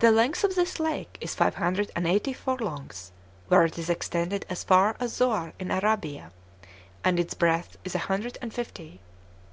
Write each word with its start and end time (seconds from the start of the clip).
The 0.00 0.10
length 0.10 0.42
of 0.42 0.56
this 0.56 0.80
lake 0.80 1.18
is 1.20 1.36
five 1.36 1.54
hundred 1.54 1.92
and 1.94 2.04
eighty 2.04 2.32
furlongs, 2.32 3.12
where 3.46 3.64
it 3.64 3.78
is 3.78 3.88
extended 3.88 4.44
as 4.50 4.64
far 4.64 4.96
as 4.98 5.12
Zoar 5.14 5.52
in 5.60 5.70
Arabia; 5.70 6.32
and 7.04 7.16
its 7.20 7.34
breadth 7.34 7.78
is 7.84 7.94
a 7.94 8.00
hundred 8.10 8.38
and 8.42 8.52
fifty. 8.52 9.00